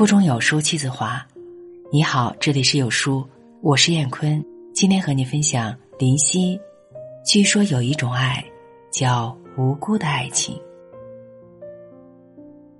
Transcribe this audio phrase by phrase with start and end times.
[0.00, 1.22] 腹中有书气自华。
[1.92, 3.22] 你好，这里是有书，
[3.60, 4.42] 我是燕坤。
[4.72, 6.58] 今天和你分享林夕。
[7.22, 8.42] 据说有一种爱，
[8.90, 10.58] 叫无辜的爱情。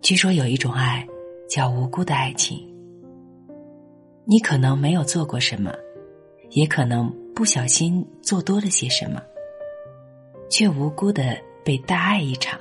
[0.00, 1.06] 据说有一种爱，
[1.46, 2.66] 叫无辜的爱情。
[4.24, 5.70] 你可能没有做过什么，
[6.52, 9.20] 也可能不小心做多了些什么，
[10.48, 12.58] 却无辜的被大爱一场。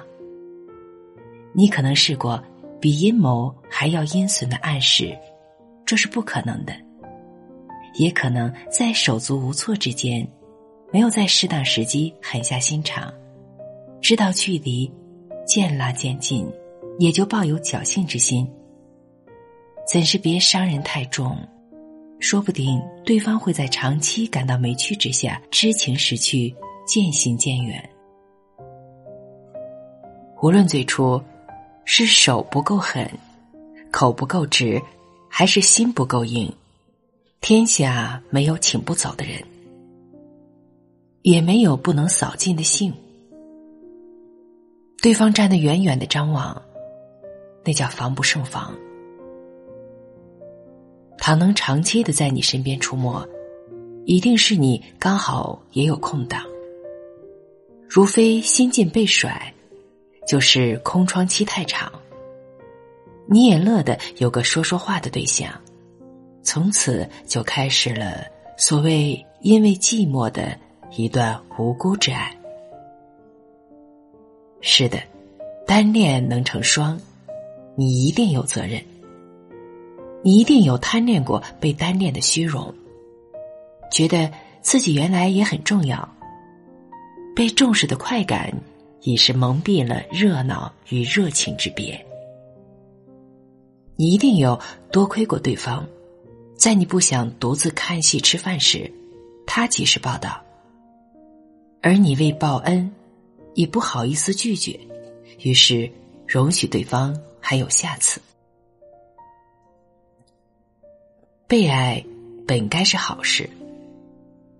[1.53, 2.43] 你可能试过
[2.79, 5.17] 比阴谋还要阴损的暗示，
[5.85, 6.73] 这是不可能的；
[7.95, 10.25] 也可能在手足无措之间，
[10.91, 13.13] 没有在适当时机狠下心肠，
[13.99, 14.89] 知道距离
[15.45, 16.49] 渐拉渐近，
[16.99, 18.49] 也就抱有侥幸之心。
[19.85, 21.37] 怎是别伤人太重？
[22.19, 27.89] 说不定对方会在长期感到没趣之下，知情识趣，渐行渐远。
[30.41, 31.21] 无论最初。
[31.85, 33.09] 是手不够狠，
[33.91, 34.81] 口不够直，
[35.27, 36.51] 还是心不够硬？
[37.41, 39.41] 天下没有请不走的人，
[41.21, 42.93] 也没有不能扫尽的兴。
[45.01, 46.61] 对方站得远远的张望，
[47.63, 48.73] 那叫防不胜防。
[51.17, 53.27] 他能长期的在你身边出没，
[54.05, 56.43] 一定是你刚好也有空档。
[57.87, 59.53] 如非心境被甩。
[60.29, 61.91] 就是空窗期太长，
[63.25, 65.51] 你也乐得有个说说话的对象，
[66.43, 68.23] 从此就开始了
[68.55, 70.55] 所谓因为寂寞的
[70.95, 72.31] 一段无辜之爱。
[74.61, 75.01] 是的，
[75.65, 76.95] 单恋能成双，
[77.75, 78.79] 你一定有责任，
[80.21, 82.71] 你一定有贪恋过被单恋的虚荣，
[83.91, 86.07] 觉得自己原来也很重要，
[87.35, 88.53] 被重视的快感。
[89.01, 92.05] 已是蒙蔽了热闹与热情之别。
[93.95, 94.59] 你一定有
[94.91, 95.85] 多亏过对方，
[96.55, 98.91] 在你不想独自看戏吃饭时，
[99.45, 100.41] 他及时报道；
[101.81, 102.89] 而你为报恩，
[103.55, 104.79] 也不好意思拒绝，
[105.41, 105.91] 于是
[106.25, 108.21] 容许对方还有下次。
[111.47, 112.03] 被爱
[112.47, 113.49] 本该是好事，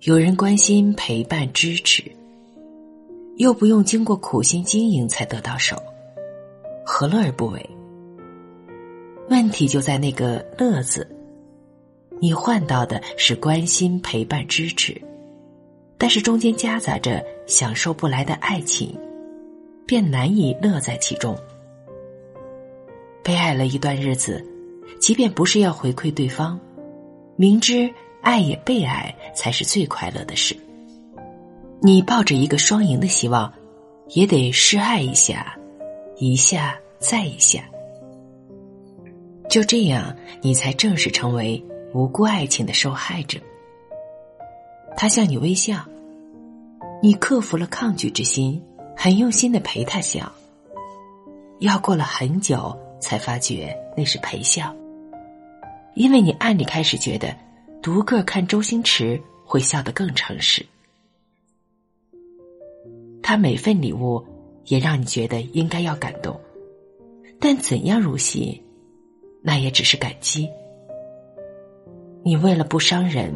[0.01, 2.03] 有人关心、陪伴、支持。
[3.39, 5.81] 又不用经过苦心经营才得到手，
[6.85, 7.69] 何乐而不为？
[9.29, 11.09] 问题就在那个“乐”字，
[12.19, 15.01] 你换到的是关心、陪伴、支持，
[15.97, 18.94] 但是中间夹杂着享受不来的爱情，
[19.85, 21.33] 便难以乐在其中。
[23.23, 24.45] 被爱了一段日子，
[24.99, 26.59] 即便不是要回馈对方，
[27.38, 27.89] 明知
[28.22, 30.53] 爱也被爱才是最快乐的事。
[31.81, 33.51] 你抱着一个双赢的希望，
[34.09, 35.56] 也得示爱一下，
[36.17, 37.63] 一下再一下。
[39.50, 41.63] 就这样，你才正式成为
[41.94, 43.40] 无辜爱情的受害者。
[44.97, 45.85] 他向你微笑，
[47.01, 48.61] 你克服了抗拒之心，
[48.96, 50.29] 很用心的陪他笑。
[51.59, 54.75] 要过了很久，才发觉那是陪笑，
[55.96, 57.34] 因为你暗里开始觉得，
[57.81, 60.66] 独个看周星驰会笑得更诚实。
[63.29, 64.25] 他每份礼物
[64.66, 66.35] 也让你觉得应该要感动，
[67.40, 68.59] 但怎样入戏，
[69.44, 70.50] 那也只是感激。
[72.23, 73.31] 你为了不伤人，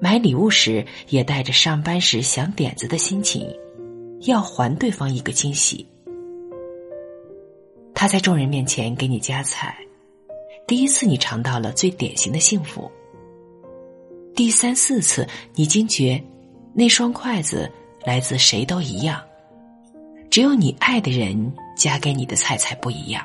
[0.00, 3.48] 买礼物时也带着上班时想点子的心情，
[4.22, 5.86] 要还对方一个惊喜。
[7.94, 9.78] 他在众人面前给你夹菜，
[10.66, 12.90] 第一次你尝到了最典型的幸福。
[14.34, 16.20] 第三四次你惊觉，
[16.74, 17.70] 那双筷子。
[18.04, 19.22] 来自谁都一样，
[20.30, 23.24] 只有你爱的人夹给你的菜才不一样。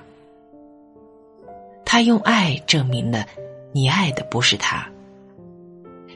[1.85, 3.25] 他用爱证明了
[3.71, 4.87] 你爱的不是他，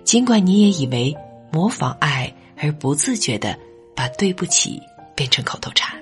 [0.03, 1.15] 尽管你也以为
[1.51, 3.57] 模仿爱而不自觉的
[3.95, 4.81] 把对不起
[5.15, 5.97] 变成口头禅。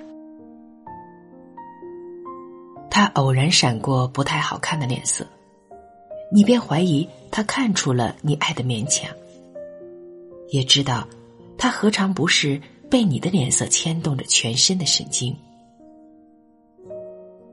[2.90, 5.24] 他偶然闪过不太好看的脸色，
[6.32, 9.08] 你便怀疑他看出了你爱的勉强，
[10.50, 11.06] 也知道。
[11.60, 12.58] 他何尝不是
[12.88, 15.36] 被你的脸色牵动着全身的神经？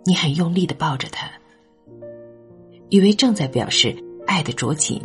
[0.06, 1.30] 你很用力的抱着他，
[2.88, 3.94] 以为正在表示
[4.26, 5.02] 爱的着紧，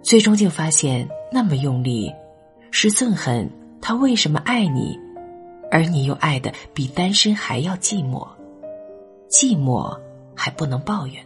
[0.00, 2.08] 最终竟发现那么用力，
[2.70, 3.50] 是憎恨
[3.82, 4.96] 他为什么爱你，
[5.72, 8.24] 而你又爱的比单身还要寂寞，
[9.28, 9.98] 寂寞
[10.36, 11.20] 还不能抱怨，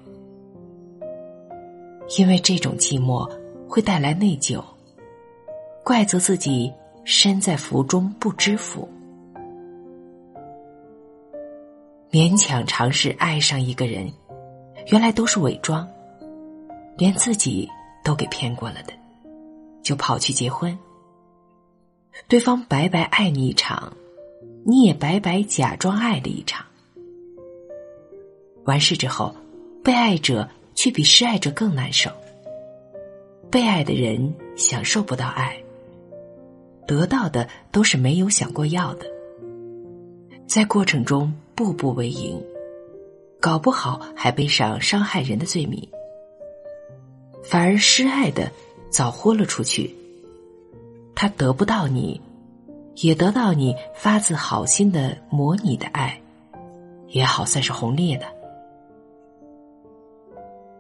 [2.17, 3.31] 因为这种寂寞
[3.69, 4.65] 会带来内疚。
[5.85, 6.73] 怪责自己
[7.05, 8.89] 身在福中不知福，
[12.11, 14.11] 勉强尝试爱上一个人，
[14.87, 15.87] 原来都是伪装，
[16.97, 17.69] 连自己
[18.03, 18.95] 都给骗过了的，
[19.83, 20.77] 就跑去结婚。
[22.29, 23.93] 对方白白爱你一场，
[24.65, 26.65] 你也白白假装爱了一场。
[28.65, 29.37] 完事之后，
[29.83, 32.11] 被爱者却比施爱者更难受。
[33.51, 35.55] 被爱的人享受不到爱，
[36.87, 39.07] 得到的都是没有想过要的，
[40.47, 42.43] 在过程中步步为营，
[43.41, 45.89] 搞不好还背上伤害人的罪名。
[47.43, 48.51] 反而失爱的
[48.91, 49.95] 早豁了出去，
[51.15, 52.21] 他得不到你，
[52.97, 56.21] 也得到你发自好心的模拟的爱，
[57.09, 58.27] 也好算是红利的。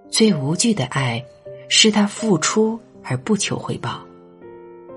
[0.08, 1.24] 最无惧的爱，
[1.68, 4.00] 是他付出而不求回报，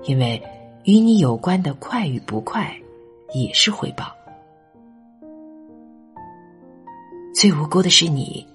[0.04, 0.40] 因为
[0.88, 2.74] 与你有关的快与不快，
[3.34, 4.06] 也是回报。
[7.34, 8.46] 最无辜的是你，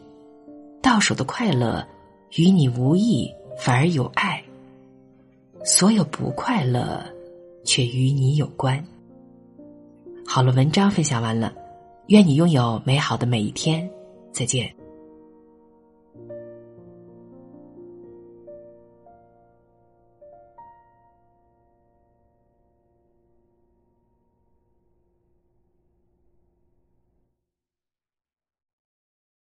[0.81, 1.87] 到手的快乐
[2.35, 4.41] 与你无异，反而有爱；
[5.63, 7.05] 所有不快乐，
[7.63, 8.83] 却与你有关。
[10.25, 11.53] 好了，文章分享完了，
[12.07, 13.87] 愿你拥有美好的每一天，
[14.31, 14.73] 再见。